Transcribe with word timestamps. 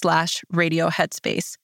slash 0.00 0.42
radio 0.50 0.88
headspace. 0.88 1.56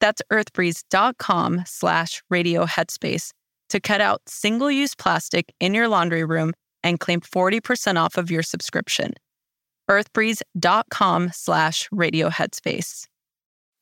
That's 0.00 0.22
earthbreeze.com 0.32 1.62
slash 1.66 2.22
radio 2.28 2.66
headspace 2.66 3.30
to 3.70 3.80
cut 3.80 4.00
out 4.00 4.20
single-use 4.26 4.94
plastic 4.94 5.52
in 5.60 5.74
your 5.74 5.88
laundry 5.88 6.24
room 6.24 6.52
and 6.82 7.00
claim 7.00 7.20
40% 7.20 7.96
off 7.96 8.16
of 8.16 8.30
your 8.30 8.42
subscription 8.42 9.12
earthbreeze.com 9.90 11.30
slash 11.34 11.88
radio 11.92 12.30
headspace. 12.30 13.06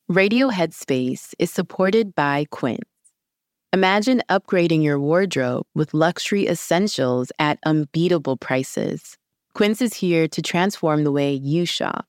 Radio 0.09 0.49
Headspace 0.49 1.35
is 1.39 1.53
supported 1.53 2.17
by 2.17 2.47
Quince. 2.51 2.81
Imagine 3.73 4.23
upgrading 4.29 4.83
your 4.83 4.99
wardrobe 4.99 5.65
with 5.77 5.95
luxury 5.95 6.49
essentials 6.49 7.31
at 7.39 7.61
unbeatable 7.65 8.37
prices. 8.37 9.17
Quince 9.55 9.81
is 9.81 9.95
here 9.95 10.27
to 10.27 10.43
transform 10.43 11.05
the 11.05 11.13
way 11.13 11.33
you 11.33 11.65
shop 11.65 12.07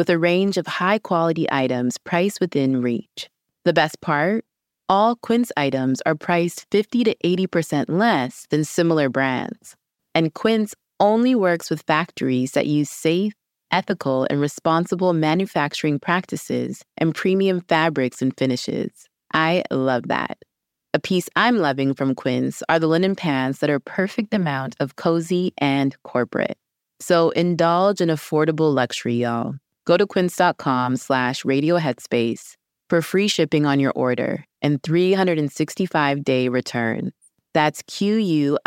with 0.00 0.08
a 0.08 0.18
range 0.18 0.56
of 0.56 0.66
high 0.66 0.98
quality 0.98 1.46
items 1.52 1.98
priced 1.98 2.40
within 2.40 2.80
reach. 2.80 3.28
The 3.66 3.74
best 3.74 4.00
part? 4.00 4.46
All 4.88 5.14
Quince 5.14 5.52
items 5.58 6.00
are 6.06 6.14
priced 6.14 6.64
50 6.70 7.04
to 7.04 7.14
80% 7.22 7.84
less 7.90 8.46
than 8.48 8.64
similar 8.64 9.10
brands. 9.10 9.76
And 10.14 10.32
Quince 10.32 10.74
only 11.00 11.34
works 11.34 11.68
with 11.68 11.82
factories 11.82 12.52
that 12.52 12.66
use 12.66 12.88
safe, 12.88 13.34
ethical, 13.70 14.26
and 14.30 14.40
responsible 14.40 15.12
manufacturing 15.12 15.98
practices 15.98 16.82
and 16.96 17.14
premium 17.14 17.60
fabrics 17.60 18.22
and 18.22 18.34
finishes. 18.38 19.06
I 19.34 19.64
love 19.70 20.08
that. 20.08 20.38
A 20.94 20.98
piece 20.98 21.28
I'm 21.36 21.58
loving 21.58 21.92
from 21.92 22.14
Quince 22.14 22.62
are 22.70 22.78
the 22.78 22.88
linen 22.88 23.16
pants 23.16 23.58
that 23.58 23.68
are 23.68 23.78
perfect 23.80 24.32
amount 24.32 24.76
of 24.80 24.96
cozy 24.96 25.52
and 25.58 25.94
corporate. 26.04 26.56
So 27.00 27.28
indulge 27.32 28.00
in 28.00 28.08
affordable 28.08 28.72
luxury, 28.72 29.16
y'all. 29.16 29.56
Go 29.84 29.96
to 29.96 30.06
quince.com 30.06 30.96
slash 30.96 31.42
radioheadspace 31.42 32.56
for 32.88 33.02
free 33.02 33.28
shipping 33.28 33.66
on 33.66 33.80
your 33.80 33.92
order 33.92 34.44
and 34.62 34.82
365-day 34.82 36.48
returns. 36.48 37.12
That's 37.54 37.82
Q-U-I-N-C-E 37.86 38.60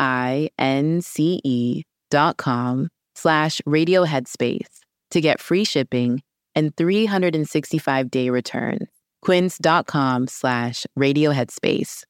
dot 2.10 2.38
com 2.38 2.90
slash 3.16 3.62
radio 3.66 4.06
headspace 4.06 4.80
to 5.12 5.22
get 5.22 5.40
free 5.40 5.64
shipping 5.64 6.22
and 6.56 6.76
365 6.76 8.12
day 8.12 8.30
returns. 8.30 8.90
Quince.com 9.22 10.28
slash 10.28 10.86
radio 10.96 11.32
headspace. 11.32 12.04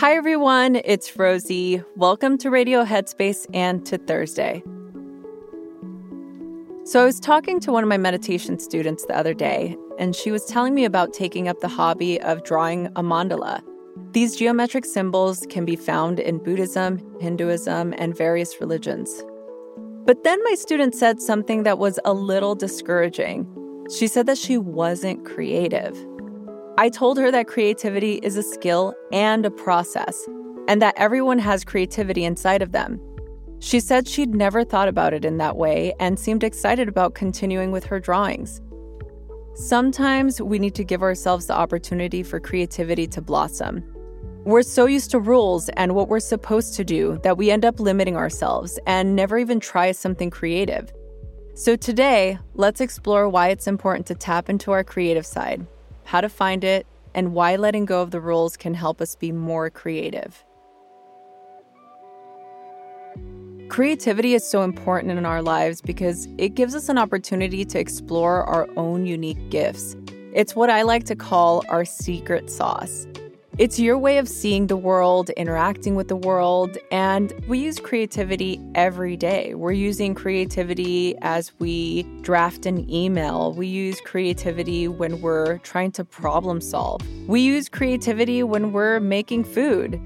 Hi, 0.00 0.16
everyone. 0.16 0.76
It's 0.76 1.18
Rosie. 1.18 1.82
Welcome 1.94 2.38
to 2.38 2.48
Radio 2.48 2.86
Headspace 2.86 3.44
and 3.52 3.84
to 3.84 3.98
Thursday. 3.98 4.62
So, 6.84 7.02
I 7.02 7.04
was 7.04 7.20
talking 7.20 7.60
to 7.60 7.70
one 7.70 7.82
of 7.82 7.88
my 7.90 7.98
meditation 7.98 8.58
students 8.58 9.04
the 9.04 9.14
other 9.14 9.34
day, 9.34 9.76
and 9.98 10.16
she 10.16 10.30
was 10.30 10.46
telling 10.46 10.74
me 10.74 10.86
about 10.86 11.12
taking 11.12 11.48
up 11.48 11.60
the 11.60 11.68
hobby 11.68 12.18
of 12.22 12.44
drawing 12.44 12.86
a 12.96 13.02
mandala. 13.02 13.60
These 14.12 14.36
geometric 14.36 14.86
symbols 14.86 15.46
can 15.50 15.66
be 15.66 15.76
found 15.76 16.18
in 16.18 16.38
Buddhism, 16.38 16.98
Hinduism, 17.20 17.92
and 17.98 18.16
various 18.16 18.58
religions. 18.58 19.22
But 20.06 20.24
then 20.24 20.42
my 20.44 20.54
student 20.54 20.94
said 20.94 21.20
something 21.20 21.64
that 21.64 21.78
was 21.78 22.00
a 22.06 22.14
little 22.14 22.54
discouraging. 22.54 23.46
She 23.94 24.06
said 24.06 24.24
that 24.24 24.38
she 24.38 24.56
wasn't 24.56 25.26
creative. 25.26 25.94
I 26.80 26.88
told 26.88 27.18
her 27.18 27.30
that 27.30 27.46
creativity 27.46 28.20
is 28.22 28.38
a 28.38 28.42
skill 28.42 28.94
and 29.12 29.44
a 29.44 29.50
process, 29.50 30.26
and 30.66 30.80
that 30.80 30.94
everyone 30.96 31.38
has 31.38 31.62
creativity 31.62 32.24
inside 32.24 32.62
of 32.62 32.72
them. 32.72 32.98
She 33.58 33.80
said 33.80 34.08
she'd 34.08 34.34
never 34.34 34.64
thought 34.64 34.88
about 34.88 35.12
it 35.12 35.22
in 35.22 35.36
that 35.36 35.58
way 35.58 35.92
and 36.00 36.18
seemed 36.18 36.42
excited 36.42 36.88
about 36.88 37.14
continuing 37.14 37.70
with 37.70 37.84
her 37.84 38.00
drawings. 38.00 38.62
Sometimes 39.52 40.40
we 40.40 40.58
need 40.58 40.74
to 40.76 40.82
give 40.82 41.02
ourselves 41.02 41.48
the 41.48 41.52
opportunity 41.52 42.22
for 42.22 42.40
creativity 42.40 43.06
to 43.08 43.20
blossom. 43.20 43.84
We're 44.46 44.62
so 44.62 44.86
used 44.86 45.10
to 45.10 45.20
rules 45.20 45.68
and 45.76 45.94
what 45.94 46.08
we're 46.08 46.18
supposed 46.18 46.72
to 46.76 46.82
do 46.82 47.20
that 47.24 47.36
we 47.36 47.50
end 47.50 47.66
up 47.66 47.78
limiting 47.78 48.16
ourselves 48.16 48.78
and 48.86 49.14
never 49.14 49.36
even 49.36 49.60
try 49.60 49.92
something 49.92 50.30
creative. 50.30 50.90
So, 51.52 51.76
today, 51.76 52.38
let's 52.54 52.80
explore 52.80 53.28
why 53.28 53.48
it's 53.48 53.66
important 53.66 54.06
to 54.06 54.14
tap 54.14 54.48
into 54.48 54.72
our 54.72 54.82
creative 54.82 55.26
side, 55.26 55.66
how 56.10 56.20
to 56.20 56.28
find 56.28 56.64
it, 56.64 56.88
and 57.14 57.34
why 57.34 57.54
letting 57.54 57.84
go 57.84 58.02
of 58.02 58.10
the 58.10 58.20
rules 58.20 58.56
can 58.56 58.74
help 58.74 59.00
us 59.00 59.14
be 59.14 59.30
more 59.30 59.70
creative. 59.70 60.44
Creativity 63.68 64.34
is 64.34 64.44
so 64.44 64.62
important 64.62 65.16
in 65.16 65.24
our 65.24 65.40
lives 65.40 65.80
because 65.80 66.26
it 66.36 66.56
gives 66.56 66.74
us 66.74 66.88
an 66.88 66.98
opportunity 66.98 67.64
to 67.64 67.78
explore 67.78 68.42
our 68.42 68.68
own 68.76 69.06
unique 69.06 69.50
gifts. 69.50 69.94
It's 70.34 70.56
what 70.56 70.68
I 70.68 70.82
like 70.82 71.04
to 71.04 71.14
call 71.14 71.62
our 71.68 71.84
secret 71.84 72.50
sauce. 72.50 73.06
It's 73.60 73.78
your 73.78 73.98
way 73.98 74.16
of 74.16 74.26
seeing 74.26 74.68
the 74.68 74.76
world, 74.78 75.28
interacting 75.36 75.94
with 75.94 76.08
the 76.08 76.16
world, 76.16 76.78
and 76.90 77.30
we 77.46 77.58
use 77.58 77.78
creativity 77.78 78.58
every 78.74 79.18
day. 79.18 79.52
We're 79.52 79.72
using 79.72 80.14
creativity 80.14 81.14
as 81.20 81.52
we 81.58 82.04
draft 82.22 82.64
an 82.64 82.90
email. 82.90 83.52
We 83.52 83.66
use 83.66 84.00
creativity 84.00 84.88
when 84.88 85.20
we're 85.20 85.58
trying 85.58 85.92
to 85.92 86.06
problem 86.06 86.62
solve. 86.62 87.02
We 87.28 87.42
use 87.42 87.68
creativity 87.68 88.42
when 88.42 88.72
we're 88.72 88.98
making 88.98 89.44
food. 89.44 90.00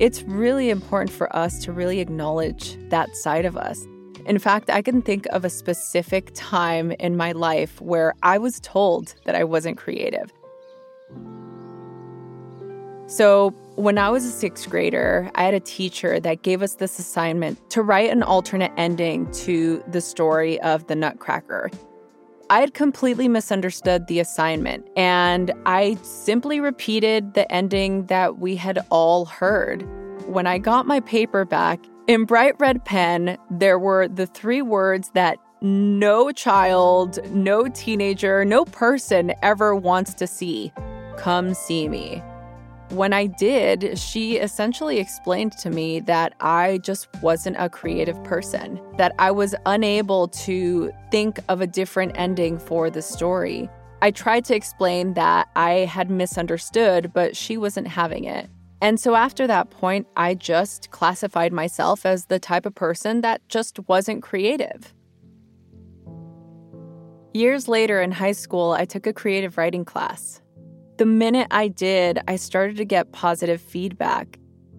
It's 0.00 0.24
really 0.24 0.68
important 0.68 1.12
for 1.12 1.34
us 1.36 1.62
to 1.62 1.70
really 1.70 2.00
acknowledge 2.00 2.76
that 2.88 3.14
side 3.14 3.44
of 3.44 3.56
us. 3.56 3.86
In 4.24 4.40
fact, 4.40 4.68
I 4.68 4.82
can 4.82 5.00
think 5.00 5.26
of 5.26 5.44
a 5.44 5.48
specific 5.48 6.32
time 6.34 6.90
in 6.90 7.16
my 7.16 7.30
life 7.30 7.80
where 7.80 8.14
I 8.24 8.38
was 8.38 8.58
told 8.58 9.14
that 9.26 9.36
I 9.36 9.44
wasn't 9.44 9.78
creative. 9.78 10.32
So, 13.08 13.50
when 13.76 13.98
I 13.98 14.08
was 14.10 14.24
a 14.24 14.30
sixth 14.30 14.68
grader, 14.68 15.30
I 15.34 15.44
had 15.44 15.54
a 15.54 15.60
teacher 15.60 16.18
that 16.20 16.42
gave 16.42 16.62
us 16.62 16.74
this 16.74 16.98
assignment 16.98 17.70
to 17.70 17.82
write 17.82 18.10
an 18.10 18.22
alternate 18.22 18.72
ending 18.76 19.30
to 19.32 19.84
the 19.86 20.00
story 20.00 20.60
of 20.62 20.86
the 20.88 20.96
Nutcracker. 20.96 21.70
I 22.50 22.60
had 22.60 22.74
completely 22.74 23.28
misunderstood 23.28 24.06
the 24.06 24.18
assignment, 24.18 24.88
and 24.96 25.52
I 25.66 25.98
simply 26.02 26.58
repeated 26.58 27.34
the 27.34 27.50
ending 27.52 28.06
that 28.06 28.38
we 28.38 28.56
had 28.56 28.78
all 28.90 29.24
heard. 29.24 29.82
When 30.26 30.46
I 30.46 30.58
got 30.58 30.86
my 30.86 31.00
paper 31.00 31.44
back, 31.44 31.80
in 32.08 32.24
bright 32.24 32.54
red 32.58 32.84
pen, 32.84 33.36
there 33.50 33.78
were 33.78 34.08
the 34.08 34.26
three 34.26 34.62
words 34.62 35.10
that 35.14 35.38
no 35.60 36.32
child, 36.32 37.18
no 37.30 37.68
teenager, 37.68 38.44
no 38.44 38.64
person 38.64 39.32
ever 39.42 39.74
wants 39.74 40.14
to 40.14 40.26
see 40.26 40.72
come 41.16 41.54
see 41.54 41.88
me. 41.88 42.22
When 42.90 43.12
I 43.12 43.26
did, 43.26 43.98
she 43.98 44.36
essentially 44.36 44.98
explained 44.98 45.52
to 45.58 45.70
me 45.70 46.00
that 46.00 46.34
I 46.40 46.78
just 46.78 47.08
wasn't 47.20 47.56
a 47.58 47.68
creative 47.68 48.22
person, 48.22 48.80
that 48.96 49.12
I 49.18 49.32
was 49.32 49.56
unable 49.66 50.28
to 50.28 50.92
think 51.10 51.40
of 51.48 51.60
a 51.60 51.66
different 51.66 52.12
ending 52.14 52.58
for 52.58 52.88
the 52.88 53.02
story. 53.02 53.68
I 54.02 54.12
tried 54.12 54.44
to 54.46 54.54
explain 54.54 55.14
that 55.14 55.48
I 55.56 55.70
had 55.70 56.10
misunderstood, 56.10 57.12
but 57.12 57.36
she 57.36 57.56
wasn't 57.56 57.88
having 57.88 58.24
it. 58.24 58.48
And 58.80 59.00
so 59.00 59.14
after 59.14 59.46
that 59.46 59.70
point, 59.70 60.06
I 60.16 60.34
just 60.34 60.90
classified 60.90 61.52
myself 61.52 62.06
as 62.06 62.26
the 62.26 62.38
type 62.38 62.66
of 62.66 62.74
person 62.74 63.22
that 63.22 63.40
just 63.48 63.80
wasn't 63.88 64.22
creative. 64.22 64.94
Years 67.34 67.68
later 67.68 68.00
in 68.00 68.12
high 68.12 68.32
school, 68.32 68.72
I 68.72 68.84
took 68.84 69.06
a 69.06 69.12
creative 69.12 69.58
writing 69.58 69.84
class. 69.84 70.40
The 70.98 71.04
minute 71.04 71.48
I 71.50 71.68
did, 71.68 72.20
I 72.26 72.36
started 72.36 72.78
to 72.78 72.84
get 72.86 73.12
positive 73.12 73.60
feedback. 73.60 74.38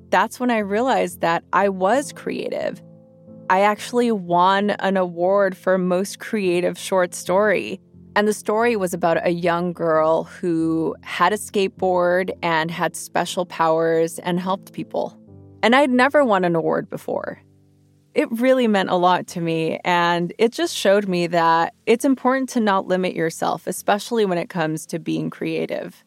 That's 0.09 0.39
when 0.39 0.49
I 0.49 0.57
realized 0.59 1.21
that 1.21 1.43
I 1.53 1.69
was 1.69 2.11
creative. 2.11 2.81
I 3.51 3.61
actually 3.61 4.11
won 4.11 4.71
an 4.71 4.97
award 4.97 5.55
for 5.55 5.77
most 5.77 6.17
creative 6.17 6.75
short 6.79 7.13
story. 7.13 7.79
And 8.15 8.27
the 8.27 8.33
story 8.33 8.75
was 8.75 8.95
about 8.95 9.23
a 9.23 9.29
young 9.29 9.73
girl 9.73 10.23
who 10.23 10.95
had 11.03 11.33
a 11.33 11.37
skateboard 11.37 12.31
and 12.41 12.71
had 12.71 12.95
special 12.95 13.45
powers 13.45 14.17
and 14.17 14.39
helped 14.39 14.73
people. 14.73 15.15
And 15.61 15.75
I'd 15.75 15.91
never 15.91 16.25
won 16.25 16.43
an 16.43 16.55
award 16.55 16.89
before. 16.89 17.39
It 18.15 18.27
really 18.31 18.67
meant 18.67 18.89
a 18.89 18.95
lot 18.95 19.27
to 19.27 19.41
me, 19.41 19.79
and 19.85 20.33
it 20.39 20.51
just 20.51 20.75
showed 20.75 21.07
me 21.07 21.27
that 21.27 21.75
it's 21.85 22.05
important 22.05 22.49
to 22.49 22.59
not 22.59 22.87
limit 22.87 23.13
yourself, 23.13 23.67
especially 23.67 24.25
when 24.25 24.39
it 24.39 24.49
comes 24.49 24.87
to 24.87 24.97
being 24.97 25.29
creative. 25.29 26.03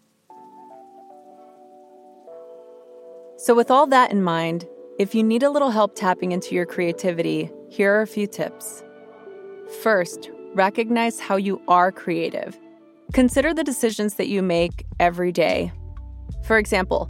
So, 3.43 3.55
with 3.55 3.71
all 3.71 3.87
that 3.87 4.13
in 4.13 4.23
mind, 4.23 4.69
if 4.99 5.15
you 5.15 5.23
need 5.23 5.43
a 5.43 5.49
little 5.49 5.71
help 5.71 5.95
tapping 5.95 6.33
into 6.33 6.55
your 6.55 6.67
creativity, 6.67 7.51
here 7.71 7.95
are 7.95 8.03
a 8.03 8.07
few 8.07 8.27
tips. 8.27 8.85
First, 9.83 10.31
recognize 10.55 11.19
how 11.19 11.37
you 11.37 11.59
are 11.67 11.91
creative. 11.91 12.59
Consider 13.15 13.55
the 13.55 13.65
decisions 13.65 14.17
that 14.17 14.29
you 14.29 14.43
make 14.43 14.85
every 14.99 15.33
day. 15.33 15.73
For 16.45 16.59
example, 16.59 17.09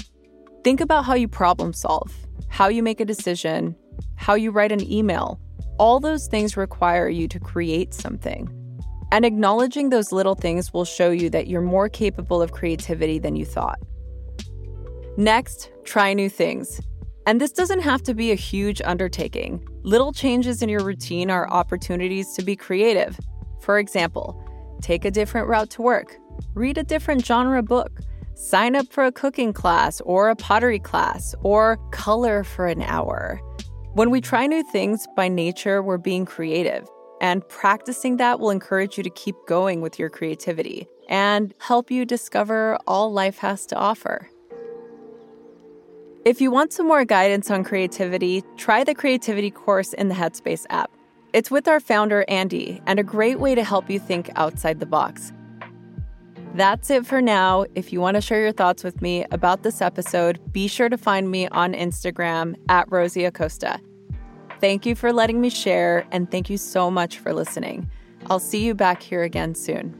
think 0.63 0.81
about 0.81 1.05
how 1.05 1.15
you 1.15 1.27
problem 1.27 1.73
solve, 1.73 2.17
how 2.49 2.69
you 2.69 2.85
make 2.85 3.01
a 3.01 3.05
decision, 3.05 3.75
how 4.15 4.35
you 4.35 4.53
write 4.53 4.71
an 4.71 4.89
email. 4.89 5.41
All 5.81 5.99
those 5.99 6.29
things 6.29 6.57
require 6.57 7.09
you 7.09 7.27
to 7.27 7.41
create 7.41 7.93
something. 7.93 8.49
And 9.11 9.25
acknowledging 9.25 9.91
those 9.91 10.13
little 10.13 10.37
things 10.37 10.73
will 10.73 10.85
show 10.85 11.11
you 11.11 11.29
that 11.31 11.49
you're 11.49 11.61
more 11.61 11.89
capable 11.89 12.41
of 12.41 12.53
creativity 12.53 13.19
than 13.19 13.35
you 13.35 13.45
thought. 13.45 13.81
Next, 15.17 15.71
try 15.85 16.15
new 16.15 16.29
things. 16.29 16.81
And 17.27 17.41
this 17.41 17.53
doesn't 17.53 17.81
have 17.81 18.03
to 18.05 18.15
be 18.15 18.33
a 18.33 18.37
huge 18.37 18.81
undertaking. 18.85 19.67
Little 19.83 20.13
changes 20.13 20.63
in 20.63 20.69
your 20.69 20.85
routine 20.85 21.31
are 21.31 21.51
opportunities 21.51 22.33
to 22.35 22.43
be 22.43 22.57
creative. 22.57 23.19
For 23.61 23.79
example, 23.79 24.43
take 24.81 25.05
a 25.05 25.11
different 25.11 25.49
route 25.49 25.71
to 25.71 25.83
work, 25.83 26.17
read 26.55 26.79
a 26.79 26.83
different 26.83 27.25
genre 27.25 27.63
book, 27.63 28.01
sign 28.35 28.75
up 28.75 28.87
for 28.91 29.05
a 29.05 29.13
cooking 29.13 29.53
class 29.53 30.01
or 30.03 30.31
a 30.31 30.37
pottery 30.37 30.79
class, 30.79 31.35
or 31.43 31.77
color 31.91 32.43
for 32.43 32.67
an 32.67 32.83
hour. 32.83 33.41
When 33.95 34.11
we 34.11 34.21
try 34.21 34.47
new 34.47 34.63
things, 34.63 35.07
by 35.17 35.29
nature, 35.29 35.83
we're 35.83 35.99
being 35.99 36.25
creative. 36.25 36.89
And 37.21 37.47
practicing 37.49 38.17
that 38.17 38.41
will 38.41 38.51
encourage 38.51 38.97
you 38.97 39.03
to 39.03 39.11
keep 39.11 39.37
going 39.47 39.83
with 39.83 39.99
your 39.99 40.09
creativity 40.09 40.87
and 41.09 41.53
help 41.59 41.91
you 41.91 42.07
discover 42.07 42.79
all 42.87 43.13
life 43.13 43.39
has 43.39 43.67
to 43.67 43.77
offer. 43.77 44.31
If 46.31 46.41
you 46.41 46.53
want 46.53 46.73
some 46.73 46.87
more 46.87 47.05
guidance 47.05 47.51
on 47.51 47.65
creativity, 47.65 48.45
try 48.57 48.85
the 48.85 48.95
creativity 48.95 49.51
course 49.51 49.93
in 49.95 50.07
the 50.07 50.15
Headspace 50.15 50.65
app. 50.71 50.89
It's 51.33 51.51
with 51.51 51.67
our 51.67 51.81
founder, 51.81 52.25
Andy, 52.29 52.81
and 52.87 53.01
a 53.01 53.03
great 53.03 53.41
way 53.41 53.57
to 53.57 53.65
help 53.65 53.91
you 53.91 53.99
think 53.99 54.31
outside 54.37 54.79
the 54.79 54.87
box. 54.87 55.33
That's 56.55 56.89
it 56.89 57.05
for 57.05 57.21
now. 57.21 57.65
If 57.75 57.93
you 57.93 58.01
want 58.01 58.15
to 58.15 58.21
share 58.21 58.41
your 58.41 58.53
thoughts 58.53 58.85
with 58.85 59.03
me 59.03 59.25
about 59.33 59.65
this 59.65 59.83
episode, 59.83 60.39
be 60.53 60.69
sure 60.69 60.89
to 60.89 60.97
find 60.97 61.33
me 61.33 61.49
on 61.49 61.73
Instagram 61.75 62.55
at 62.69 62.87
Rosie 62.93 63.25
Acosta. 63.25 63.81
Thank 64.61 64.87
you 64.87 64.95
for 64.95 65.13
letting 65.13 65.41
me 65.41 65.51
share, 65.51 66.07
and 66.13 66.31
thank 66.31 66.49
you 66.49 66.59
so 66.59 66.93
much 66.93 67.19
for 67.19 67.35
listening. 67.35 67.91
I'll 68.27 68.39
see 68.39 68.65
you 68.65 68.77
back 68.77 69.03
here 69.03 69.25
again 69.25 69.57
soon. 69.57 70.00